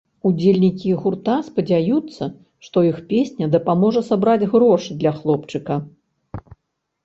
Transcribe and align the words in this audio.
Удзельнікі 0.27 0.95
гурта 1.03 1.35
спадзяюцца, 1.49 2.23
што 2.69 2.83
іх 2.89 2.97
песня 3.13 3.45
дапаможа 3.59 4.01
сабраць 4.11 4.49
грошы 4.57 4.91
для 5.03 5.11
хлопчыка. 5.23 5.83